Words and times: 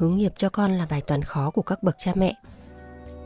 hướng 0.00 0.16
nghiệp 0.16 0.32
cho 0.36 0.48
con 0.48 0.72
là 0.72 0.86
bài 0.90 1.00
toán 1.00 1.22
khó 1.22 1.50
của 1.50 1.62
các 1.62 1.82
bậc 1.82 1.98
cha 1.98 2.12
mẹ. 2.14 2.34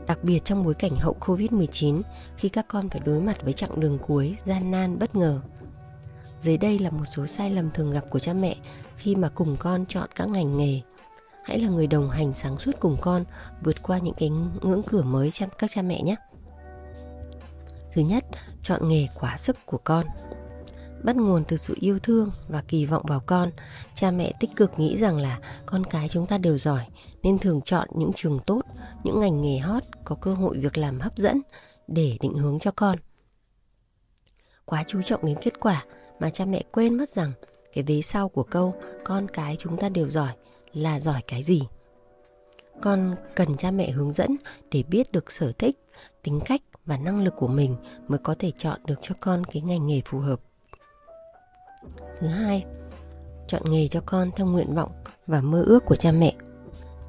Đặc 0.07 0.23
biệt 0.23 0.45
trong 0.45 0.63
bối 0.63 0.73
cảnh 0.73 0.95
hậu 0.95 1.15
Covid-19 1.19 2.01
khi 2.37 2.49
các 2.49 2.65
con 2.67 2.89
phải 2.89 3.01
đối 3.05 3.21
mặt 3.21 3.41
với 3.43 3.53
chặng 3.53 3.79
đường 3.79 3.97
cuối 4.07 4.35
gian 4.45 4.71
nan 4.71 4.99
bất 4.99 5.15
ngờ. 5.15 5.39
Dưới 6.39 6.57
đây 6.57 6.79
là 6.79 6.89
một 6.89 7.05
số 7.05 7.27
sai 7.27 7.51
lầm 7.51 7.71
thường 7.71 7.91
gặp 7.91 8.03
của 8.09 8.19
cha 8.19 8.33
mẹ 8.33 8.55
khi 8.95 9.15
mà 9.15 9.29
cùng 9.29 9.57
con 9.59 9.85
chọn 9.85 10.09
các 10.15 10.29
ngành 10.29 10.57
nghề. 10.57 10.81
Hãy 11.43 11.59
là 11.59 11.69
người 11.69 11.87
đồng 11.87 12.09
hành 12.09 12.33
sáng 12.33 12.57
suốt 12.57 12.71
cùng 12.79 12.97
con 13.01 13.23
vượt 13.63 13.83
qua 13.83 13.97
những 13.97 14.15
cái 14.17 14.29
ngưỡng 14.61 14.83
cửa 14.83 15.03
mới 15.03 15.31
cho 15.31 15.45
các 15.57 15.71
cha 15.73 15.81
mẹ 15.81 16.01
nhé. 16.01 16.15
Thứ 17.91 18.01
nhất, 18.01 18.25
chọn 18.61 18.89
nghề 18.89 19.07
quá 19.19 19.37
sức 19.37 19.57
của 19.65 19.79
con 19.83 20.05
bắt 21.05 21.15
nguồn 21.15 21.43
từ 21.47 21.57
sự 21.57 21.75
yêu 21.79 21.99
thương 21.99 22.29
và 22.47 22.63
kỳ 22.67 22.85
vọng 22.85 23.03
vào 23.07 23.19
con. 23.25 23.51
Cha 23.95 24.11
mẹ 24.11 24.33
tích 24.39 24.49
cực 24.55 24.79
nghĩ 24.79 24.97
rằng 24.97 25.17
là 25.17 25.39
con 25.65 25.83
cái 25.85 26.09
chúng 26.09 26.27
ta 26.27 26.37
đều 26.37 26.57
giỏi, 26.57 26.85
nên 27.23 27.39
thường 27.39 27.61
chọn 27.61 27.87
những 27.95 28.11
trường 28.15 28.39
tốt, 28.39 28.61
những 29.03 29.19
ngành 29.19 29.41
nghề 29.41 29.57
hot, 29.57 29.83
có 30.03 30.15
cơ 30.15 30.33
hội 30.33 30.57
việc 30.57 30.77
làm 30.77 30.99
hấp 30.99 31.17
dẫn 31.17 31.41
để 31.87 32.17
định 32.21 32.33
hướng 32.33 32.59
cho 32.59 32.71
con. 32.71 32.97
Quá 34.65 34.83
chú 34.87 35.01
trọng 35.01 35.25
đến 35.25 35.37
kết 35.41 35.59
quả 35.59 35.85
mà 36.19 36.29
cha 36.29 36.45
mẹ 36.45 36.63
quên 36.71 36.97
mất 36.97 37.09
rằng 37.09 37.31
cái 37.73 37.83
vế 37.83 38.01
sau 38.01 38.29
của 38.29 38.43
câu 38.43 38.75
con 39.03 39.27
cái 39.27 39.55
chúng 39.59 39.77
ta 39.77 39.89
đều 39.89 40.09
giỏi 40.09 40.33
là 40.73 40.99
giỏi 40.99 41.21
cái 41.27 41.43
gì. 41.43 41.61
Con 42.81 43.15
cần 43.35 43.57
cha 43.57 43.71
mẹ 43.71 43.91
hướng 43.91 44.13
dẫn 44.13 44.35
để 44.71 44.83
biết 44.83 45.11
được 45.11 45.31
sở 45.31 45.51
thích, 45.51 45.77
tính 46.23 46.39
cách 46.45 46.61
và 46.85 46.97
năng 46.97 47.23
lực 47.23 47.33
của 47.37 47.47
mình 47.47 47.75
mới 48.07 48.19
có 48.19 48.35
thể 48.39 48.51
chọn 48.57 48.79
được 48.85 48.99
cho 49.01 49.15
con 49.19 49.43
cái 49.45 49.61
ngành 49.61 49.87
nghề 49.87 50.01
phù 50.05 50.19
hợp. 50.19 50.39
Thứ 52.19 52.27
hai, 52.27 52.65
chọn 53.47 53.61
nghề 53.65 53.87
cho 53.87 54.01
con 54.05 54.31
theo 54.35 54.47
nguyện 54.47 54.75
vọng 54.75 54.91
và 55.27 55.41
mơ 55.41 55.63
ước 55.63 55.85
của 55.85 55.95
cha 55.95 56.11
mẹ. 56.11 56.33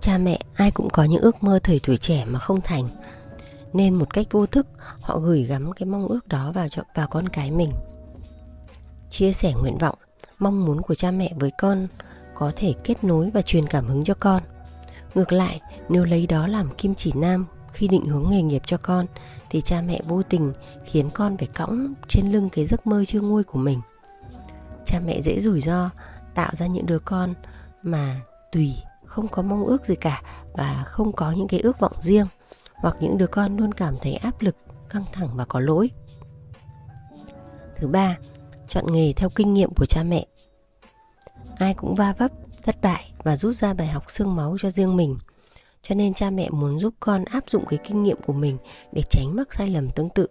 Cha 0.01 0.19
mẹ 0.19 0.39
ai 0.55 0.71
cũng 0.71 0.91
có 0.91 1.05
những 1.05 1.23
ước 1.23 1.43
mơ 1.43 1.59
thời 1.63 1.81
tuổi 1.87 1.97
trẻ 1.97 2.25
mà 2.25 2.39
không 2.39 2.61
thành. 2.61 2.89
Nên 3.73 3.95
một 3.95 4.15
cách 4.15 4.27
vô 4.31 4.47
thức 4.47 4.67
họ 5.03 5.19
gửi 5.19 5.43
gắm 5.43 5.73
cái 5.73 5.87
mong 5.87 6.09
ước 6.09 6.29
đó 6.29 6.53
vào 6.53 6.69
cho 6.69 6.83
vào 6.95 7.07
con 7.07 7.29
cái 7.29 7.51
mình. 7.51 7.73
Chia 9.11 9.33
sẻ 9.33 9.53
nguyện 9.55 9.79
vọng, 9.79 9.99
mong 10.39 10.65
muốn 10.65 10.83
của 10.83 10.95
cha 10.95 11.11
mẹ 11.11 11.33
với 11.37 11.51
con 11.59 11.89
có 12.35 12.53
thể 12.57 12.75
kết 12.85 13.05
nối 13.05 13.31
và 13.31 13.43
truyền 13.43 13.67
cảm 13.67 13.89
hứng 13.89 14.05
cho 14.05 14.15
con. 14.15 14.43
Ngược 15.15 15.33
lại, 15.33 15.61
nếu 15.89 16.05
lấy 16.05 16.27
đó 16.27 16.47
làm 16.47 16.75
kim 16.79 16.95
chỉ 16.95 17.13
nam 17.15 17.47
khi 17.73 17.89
định 17.89 18.05
hướng 18.05 18.31
nghề 18.31 18.43
nghiệp 18.43 18.63
cho 18.67 18.77
con 18.77 19.07
thì 19.51 19.61
cha 19.61 19.81
mẹ 19.81 20.01
vô 20.09 20.23
tình 20.23 20.53
khiến 20.85 21.11
con 21.11 21.37
phải 21.37 21.47
cõng 21.47 21.95
trên 22.09 22.33
lưng 22.33 22.49
cái 22.53 22.67
giấc 22.67 22.87
mơ 22.87 23.05
chưa 23.07 23.21
nguôi 23.21 23.45
của 23.45 23.59
mình 23.59 23.81
cha 24.97 25.01
mẹ 25.01 25.21
dễ 25.21 25.41
rủi 25.41 25.61
ro, 25.61 25.91
tạo 26.35 26.51
ra 26.53 26.67
những 26.67 26.87
đứa 26.87 26.99
con 26.99 27.35
mà 27.83 28.21
tùy, 28.53 28.75
không 29.05 29.29
có 29.29 29.43
mong 29.43 29.65
ước 29.65 29.85
gì 29.87 29.95
cả 29.95 30.23
và 30.53 30.85
không 30.87 31.13
có 31.13 31.33
những 31.33 31.49
cái 31.49 31.61
ước 31.61 31.79
vọng 31.81 31.93
riêng, 32.01 32.27
hoặc 32.75 32.97
những 33.01 33.19
đứa 33.19 33.27
con 33.27 33.57
luôn 33.57 33.73
cảm 33.73 33.95
thấy 34.01 34.15
áp 34.15 34.43
lực, 34.43 34.57
căng 34.91 35.05
thẳng 35.13 35.29
và 35.35 35.45
có 35.45 35.61
lỗi. 35.61 35.91
Thứ 37.77 37.89
ba, 37.89 38.17
chọn 38.69 38.93
nghề 38.93 39.13
theo 39.13 39.29
kinh 39.29 39.55
nghiệm 39.55 39.75
của 39.75 39.87
cha 39.87 40.03
mẹ. 40.03 40.27
Ai 41.57 41.75
cũng 41.75 41.95
va 41.95 42.15
vấp, 42.19 42.31
thất 42.63 42.77
bại 42.83 43.13
và 43.25 43.37
rút 43.37 43.55
ra 43.55 43.75
bài 43.75 43.87
học 43.87 44.05
xương 44.09 44.37
máu 44.37 44.57
cho 44.61 44.71
riêng 44.71 44.97
mình. 44.97 45.19
Cho 45.83 45.95
nên 45.95 46.15
cha 46.15 46.31
mẹ 46.31 46.51
muốn 46.51 46.79
giúp 46.79 46.95
con 47.01 47.25
áp 47.25 47.45
dụng 47.47 47.65
cái 47.69 47.79
kinh 47.85 48.03
nghiệm 48.03 48.19
của 48.27 48.33
mình 48.33 48.59
để 48.93 49.03
tránh 49.11 49.37
mắc 49.37 49.55
sai 49.55 49.69
lầm 49.69 49.91
tương 49.91 50.11
tự, 50.11 50.27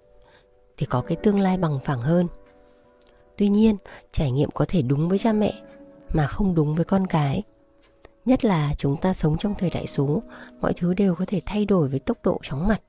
để 0.79 0.87
có 0.89 1.01
cái 1.01 1.17
tương 1.23 1.39
lai 1.39 1.57
bằng 1.57 1.79
phẳng 1.85 2.01
hơn 2.01 2.27
tuy 3.37 3.49
nhiên, 3.49 3.77
trải 4.11 4.31
nghiệm 4.31 4.49
có 4.51 4.65
thể 4.67 4.81
đúng 4.81 5.09
với 5.09 5.19
cha 5.19 5.33
mẹ 5.33 5.53
mà 6.13 6.27
không 6.27 6.55
đúng 6.55 6.75
với 6.75 6.85
con 6.85 7.07
cái. 7.07 7.43
Nhất 8.25 8.45
là 8.45 8.73
chúng 8.77 8.97
ta 8.97 9.13
sống 9.13 9.37
trong 9.37 9.55
thời 9.57 9.69
đại 9.69 9.87
số, 9.87 10.21
mọi 10.61 10.73
thứ 10.73 10.93
đều 10.93 11.15
có 11.15 11.25
thể 11.27 11.41
thay 11.45 11.65
đổi 11.65 11.87
với 11.87 11.99
tốc 11.99 12.17
độ 12.23 12.39
chóng 12.43 12.67
mặt. 12.67 12.81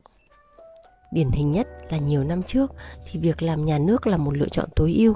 Điển 1.12 1.30
hình 1.30 1.52
nhất 1.52 1.68
là 1.90 1.98
nhiều 1.98 2.24
năm 2.24 2.42
trước 2.42 2.72
thì 3.04 3.20
việc 3.20 3.42
làm 3.42 3.64
nhà 3.64 3.78
nước 3.78 4.06
là 4.06 4.16
một 4.16 4.36
lựa 4.36 4.48
chọn 4.48 4.68
tối 4.76 4.94
ưu. 4.98 5.14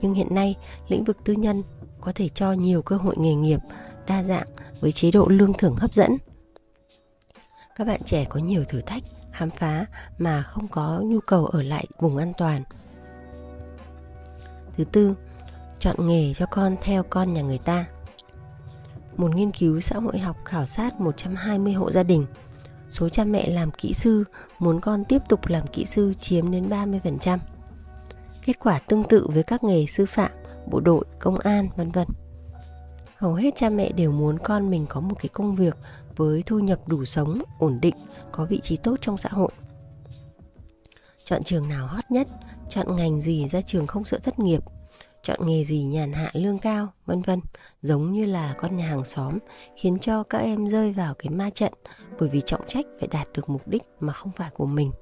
Nhưng 0.00 0.14
hiện 0.14 0.34
nay, 0.34 0.56
lĩnh 0.88 1.04
vực 1.04 1.24
tư 1.24 1.32
nhân 1.32 1.62
có 2.00 2.12
thể 2.14 2.28
cho 2.28 2.52
nhiều 2.52 2.82
cơ 2.82 2.96
hội 2.96 3.14
nghề 3.18 3.34
nghiệp, 3.34 3.60
đa 4.06 4.22
dạng 4.22 4.46
với 4.80 4.92
chế 4.92 5.10
độ 5.10 5.26
lương 5.28 5.52
thưởng 5.52 5.76
hấp 5.76 5.94
dẫn. 5.94 6.16
Các 7.76 7.86
bạn 7.86 8.00
trẻ 8.04 8.24
có 8.24 8.40
nhiều 8.40 8.64
thử 8.64 8.80
thách, 8.80 9.02
khám 9.32 9.50
phá 9.50 9.86
mà 10.18 10.42
không 10.42 10.68
có 10.68 11.00
nhu 11.04 11.20
cầu 11.20 11.46
ở 11.46 11.62
lại 11.62 11.86
vùng 11.98 12.16
an 12.16 12.32
toàn. 12.38 12.62
Thứ 14.78 14.84
tư, 14.84 15.14
chọn 15.78 16.06
nghề 16.06 16.34
cho 16.34 16.46
con 16.46 16.76
theo 16.82 17.02
con 17.02 17.32
nhà 17.32 17.42
người 17.42 17.58
ta. 17.58 17.86
Một 19.16 19.36
nghiên 19.36 19.52
cứu 19.52 19.80
xã 19.80 19.98
hội 19.98 20.18
học 20.18 20.36
khảo 20.44 20.66
sát 20.66 21.00
120 21.00 21.72
hộ 21.72 21.90
gia 21.90 22.02
đình. 22.02 22.26
Số 22.90 23.08
cha 23.08 23.24
mẹ 23.24 23.50
làm 23.50 23.70
kỹ 23.70 23.92
sư 23.92 24.24
muốn 24.58 24.80
con 24.80 25.04
tiếp 25.04 25.22
tục 25.28 25.46
làm 25.46 25.66
kỹ 25.66 25.84
sư 25.84 26.12
chiếm 26.20 26.50
đến 26.50 26.68
30%. 26.68 27.38
Kết 28.44 28.58
quả 28.58 28.78
tương 28.78 29.04
tự 29.04 29.26
với 29.32 29.42
các 29.42 29.64
nghề 29.64 29.86
sư 29.86 30.06
phạm, 30.06 30.30
bộ 30.66 30.80
đội, 30.80 31.04
công 31.18 31.38
an, 31.38 31.68
vân 31.76 31.90
vân. 31.90 32.08
Hầu 33.16 33.34
hết 33.34 33.50
cha 33.56 33.68
mẹ 33.68 33.92
đều 33.92 34.12
muốn 34.12 34.38
con 34.38 34.70
mình 34.70 34.86
có 34.88 35.00
một 35.00 35.14
cái 35.18 35.28
công 35.28 35.54
việc 35.54 35.76
với 36.16 36.42
thu 36.46 36.58
nhập 36.58 36.88
đủ 36.88 37.04
sống, 37.04 37.42
ổn 37.58 37.78
định, 37.82 37.94
có 38.32 38.44
vị 38.44 38.60
trí 38.62 38.76
tốt 38.76 38.96
trong 39.00 39.18
xã 39.18 39.28
hội. 39.32 39.50
Chọn 41.24 41.42
trường 41.42 41.68
nào 41.68 41.86
hot 41.86 42.04
nhất, 42.08 42.28
chọn 42.68 42.96
ngành 42.96 43.20
gì 43.20 43.48
ra 43.48 43.60
trường 43.60 43.86
không 43.86 44.04
sợ 44.04 44.18
thất 44.18 44.38
nghiệp, 44.38 44.62
chọn 45.22 45.46
nghề 45.46 45.64
gì 45.64 45.84
nhàn 45.84 46.12
hạ 46.12 46.30
lương 46.32 46.58
cao, 46.58 46.92
vân 47.06 47.22
vân, 47.22 47.40
giống 47.82 48.12
như 48.12 48.26
là 48.26 48.54
con 48.58 48.76
nhà 48.76 48.86
hàng 48.86 49.04
xóm, 49.04 49.38
khiến 49.76 49.98
cho 49.98 50.22
các 50.22 50.38
em 50.38 50.68
rơi 50.68 50.92
vào 50.92 51.14
cái 51.14 51.30
ma 51.30 51.50
trận 51.50 51.72
bởi 52.20 52.28
vì 52.28 52.40
trọng 52.40 52.68
trách 52.68 52.86
phải 52.98 53.08
đạt 53.08 53.28
được 53.34 53.48
mục 53.48 53.68
đích 53.68 53.82
mà 54.00 54.12
không 54.12 54.32
phải 54.36 54.50
của 54.54 54.66
mình. 54.66 54.92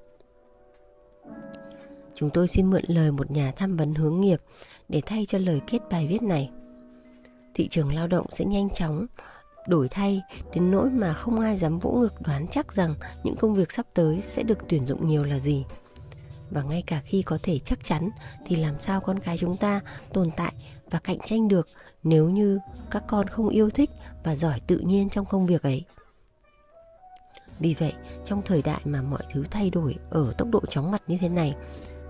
Chúng 2.14 2.30
tôi 2.30 2.48
xin 2.48 2.70
mượn 2.70 2.84
lời 2.88 3.12
một 3.12 3.30
nhà 3.30 3.52
tham 3.56 3.76
vấn 3.76 3.94
hướng 3.94 4.20
nghiệp 4.20 4.40
để 4.88 5.02
thay 5.06 5.26
cho 5.26 5.38
lời 5.38 5.60
kết 5.66 5.78
bài 5.90 6.06
viết 6.06 6.22
này. 6.22 6.50
Thị 7.54 7.68
trường 7.68 7.94
lao 7.94 8.06
động 8.06 8.26
sẽ 8.30 8.44
nhanh 8.44 8.70
chóng 8.70 9.06
đổi 9.68 9.88
thay 9.88 10.22
đến 10.54 10.70
nỗi 10.70 10.90
mà 10.90 11.14
không 11.14 11.40
ai 11.40 11.56
dám 11.56 11.78
vỗ 11.78 11.92
ngực 11.92 12.20
đoán 12.20 12.46
chắc 12.50 12.72
rằng 12.72 12.94
những 13.24 13.36
công 13.36 13.54
việc 13.54 13.72
sắp 13.72 13.86
tới 13.94 14.20
sẽ 14.22 14.42
được 14.42 14.58
tuyển 14.68 14.86
dụng 14.86 15.08
nhiều 15.08 15.24
là 15.24 15.38
gì 15.38 15.64
và 16.50 16.62
ngay 16.62 16.82
cả 16.86 17.00
khi 17.04 17.22
có 17.22 17.38
thể 17.42 17.58
chắc 17.58 17.84
chắn, 17.84 18.10
thì 18.46 18.56
làm 18.56 18.80
sao 18.80 19.00
con 19.00 19.18
cái 19.18 19.38
chúng 19.38 19.56
ta 19.56 19.80
tồn 20.12 20.30
tại 20.36 20.52
và 20.90 20.98
cạnh 20.98 21.18
tranh 21.24 21.48
được 21.48 21.66
nếu 22.02 22.30
như 22.30 22.58
các 22.90 23.04
con 23.06 23.28
không 23.28 23.48
yêu 23.48 23.70
thích 23.70 23.90
và 24.24 24.36
giỏi 24.36 24.60
tự 24.66 24.78
nhiên 24.78 25.08
trong 25.08 25.24
công 25.24 25.46
việc 25.46 25.62
ấy? 25.62 25.84
Vì 27.58 27.74
vậy, 27.78 27.92
trong 28.24 28.42
thời 28.44 28.62
đại 28.62 28.80
mà 28.84 29.02
mọi 29.02 29.22
thứ 29.32 29.44
thay 29.50 29.70
đổi 29.70 29.96
ở 30.10 30.34
tốc 30.38 30.48
độ 30.50 30.60
chóng 30.70 30.90
mặt 30.90 31.02
như 31.06 31.18
thế 31.20 31.28
này, 31.28 31.54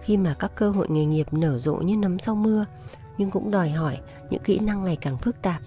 khi 0.02 0.16
mà 0.16 0.34
các 0.38 0.53
cơ 0.54 0.70
hội 0.70 0.86
nghề 0.91 1.04
nghiệp 1.04 1.32
nở 1.32 1.58
rộ 1.58 1.74
như 1.74 1.97
nấm 1.97 2.18
sau 2.18 2.34
mưa, 2.34 2.64
nhưng 3.18 3.30
cũng 3.30 3.50
đòi 3.50 3.70
hỏi 3.70 3.98
những 4.30 4.42
kỹ 4.42 4.58
năng 4.58 4.84
ngày 4.84 4.97
càng 5.00 5.18
phức 5.18 5.42
tạp, 5.42 5.62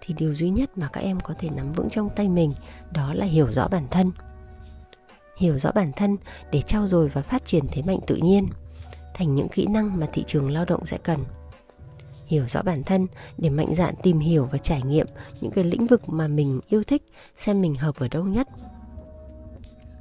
thì 0.00 0.14
điều 0.14 0.34
duy 0.34 0.50
nhất 0.50 0.78
mà 0.78 0.88
các 0.92 1.00
em 1.00 1.20
có 1.20 1.34
thể 1.38 1.50
nắm 1.50 1.72
vững 1.72 1.90
trong 1.90 2.10
tay 2.16 2.28
mình 2.28 2.52
đó 2.92 3.14
là 3.14 3.26
hiểu 3.26 3.52
rõ 3.52 3.68
bản 3.68 3.86
thân 3.90 4.10
hiểu 5.40 5.58
rõ 5.58 5.72
bản 5.72 5.92
thân 5.96 6.16
để 6.52 6.62
trau 6.62 6.86
dồi 6.86 7.08
và 7.08 7.22
phát 7.22 7.44
triển 7.44 7.64
thế 7.72 7.82
mạnh 7.82 7.98
tự 8.06 8.16
nhiên, 8.16 8.48
thành 9.14 9.34
những 9.34 9.48
kỹ 9.48 9.66
năng 9.66 9.98
mà 10.00 10.06
thị 10.12 10.24
trường 10.26 10.50
lao 10.50 10.64
động 10.64 10.86
sẽ 10.86 10.98
cần. 10.98 11.18
Hiểu 12.26 12.46
rõ 12.46 12.62
bản 12.62 12.82
thân 12.82 13.06
để 13.38 13.50
mạnh 13.50 13.74
dạn 13.74 13.94
tìm 14.02 14.18
hiểu 14.18 14.48
và 14.52 14.58
trải 14.58 14.82
nghiệm 14.82 15.06
những 15.40 15.52
cái 15.52 15.64
lĩnh 15.64 15.86
vực 15.86 16.08
mà 16.08 16.28
mình 16.28 16.60
yêu 16.68 16.82
thích, 16.82 17.02
xem 17.36 17.60
mình 17.60 17.74
hợp 17.74 17.96
ở 17.98 18.08
đâu 18.08 18.24
nhất. 18.24 18.48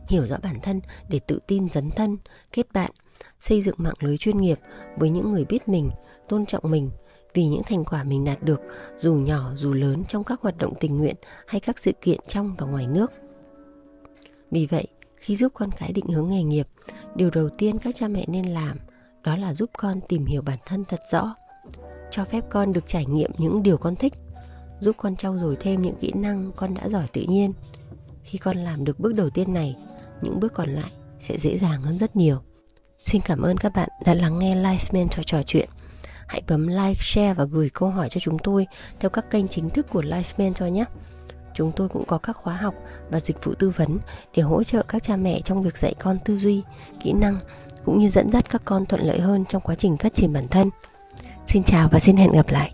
Hiểu 0.08 0.28
rõ 0.28 0.38
bản 0.44 0.60
thân 0.64 0.82
để 1.10 1.20
tự 1.20 1.40
tin 1.48 1.70
dấn 1.70 1.90
thân, 1.90 2.18
kết 2.52 2.68
bạn, 2.74 2.92
xây 3.40 3.62
dựng 3.62 3.76
mạng 3.78 3.94
lưới 4.00 4.18
chuyên 4.18 4.38
nghiệp 4.38 4.60
với 4.98 5.10
những 5.10 5.32
người 5.32 5.46
biết 5.46 5.68
mình, 5.70 5.90
tôn 6.28 6.46
trọng 6.46 6.72
mình 6.72 6.92
vì 7.34 7.46
những 7.46 7.64
thành 7.64 7.86
quả 7.86 8.04
mình 8.04 8.26
đạt 8.26 8.44
được, 8.44 8.62
dù 8.98 9.14
nhỏ, 9.14 9.52
dù 9.56 9.74
lớn 9.74 10.04
trong 10.08 10.24
các 10.24 10.42
hoạt 10.42 10.58
động 10.58 10.74
tình 10.80 10.98
nguyện 10.98 11.16
hay 11.48 11.60
các 11.60 11.80
sự 11.80 11.92
kiện 12.02 12.20
trong 12.28 12.56
và 12.58 12.66
ngoài 12.66 12.88
nước. 12.88 13.12
Vì 14.52 14.66
vậy 14.66 14.88
khi 15.20 15.36
giúp 15.36 15.52
con 15.56 15.72
cái 15.72 15.94
định 15.94 16.08
hướng 16.08 16.30
nghề 16.30 16.44
nghiệp 16.44 16.68
điều 17.16 17.30
đầu 17.30 17.50
tiên 17.58 17.80
các 17.80 17.96
cha 17.98 18.08
mẹ 18.08 18.26
nên 18.28 18.46
làm 18.46 18.78
đó 19.24 19.36
là 19.36 19.54
giúp 19.54 19.70
con 19.78 20.00
tìm 20.08 20.26
hiểu 20.26 20.42
bản 20.42 20.58
thân 20.66 20.86
thật 20.86 21.00
rõ 21.12 21.36
cho 22.12 22.26
phép 22.26 22.44
con 22.50 22.74
được 22.74 22.88
trải 22.88 23.06
nghiệm 23.06 23.32
những 23.38 23.64
điều 23.64 23.78
con 23.78 23.96
thích 23.96 24.14
giúp 24.80 24.96
con 24.98 25.16
trau 25.16 25.38
dồi 25.38 25.58
thêm 25.60 25.82
những 25.82 25.96
kỹ 25.96 26.12
năng 26.16 26.52
con 26.56 26.74
đã 26.74 26.90
giỏi 26.90 27.08
tự 27.14 27.22
nhiên. 27.22 27.54
Khi 28.24 28.38
con 28.38 28.58
làm 28.58 28.84
được 28.84 29.00
bước 29.00 29.14
đầu 29.14 29.30
tiên 29.30 29.54
này, 29.54 29.76
những 30.22 30.40
bước 30.40 30.54
còn 30.54 30.70
lại 30.70 30.92
sẽ 31.20 31.38
dễ 31.38 31.58
dàng 31.58 31.82
hơn 31.82 31.98
rất 31.98 32.16
nhiều. 32.16 32.42
Xin 32.98 33.22
cảm 33.22 33.42
ơn 33.42 33.58
các 33.58 33.74
bạn 33.76 33.90
đã 34.06 34.14
lắng 34.14 34.40
nghe 34.40 34.56
Life 34.56 34.86
Mentor 34.92 35.26
trò 35.26 35.44
chuyện. 35.44 35.70
Hãy 36.28 36.42
bấm 36.48 36.68
like, 36.68 37.00
share 37.00 37.34
và 37.34 37.44
gửi 37.44 37.70
câu 37.70 37.90
hỏi 37.90 38.10
cho 38.10 38.20
chúng 38.20 38.38
tôi 38.40 38.68
theo 39.00 39.10
các 39.10 39.32
kênh 39.32 39.48
chính 39.48 39.70
thức 39.70 39.90
của 39.90 40.02
Life 40.02 40.34
Mentor 40.38 40.70
nhé. 40.70 40.86
Chúng 41.60 41.72
tôi 41.72 41.90
cũng 41.90 42.06
có 42.06 42.18
các 42.18 42.38
khóa 42.38 42.54
học 42.54 42.74
và 43.10 43.20
dịch 43.20 43.44
vụ 43.44 43.54
tư 43.54 43.70
vấn 43.70 44.00
để 44.36 44.44
hỗ 44.44 44.64
trợ 44.64 44.84
các 44.88 45.04
cha 45.04 45.16
mẹ 45.16 45.42
trong 45.42 45.62
việc 45.62 45.78
dạy 45.78 45.96
con 46.00 46.18
tư 46.26 46.38
duy, 46.38 46.64
kỹ 47.04 47.14
năng 47.14 47.40
cũng 47.86 48.00
như 48.00 48.10
dẫn 48.10 48.32
dắt 48.32 48.50
các 48.50 48.62
con 48.66 48.86
thuận 48.86 49.02
lợi 49.02 49.20
hơn 49.20 49.46
trong 49.50 49.62
quá 49.62 49.76
trình 49.76 49.98
phát 49.98 50.14
triển 50.14 50.34
bản 50.34 50.48
thân. 50.48 50.70
Xin 51.48 51.64
chào 51.64 51.90
và 51.92 52.00
xin 52.00 52.18
hẹn 52.18 52.32
gặp 52.32 52.50
lại. 52.50 52.72